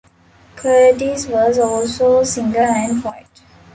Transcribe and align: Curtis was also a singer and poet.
Curtis 0.55 1.27
was 1.27 1.59
also 1.59 2.21
a 2.21 2.25
singer 2.25 2.57
and 2.57 3.03
poet. 3.03 3.43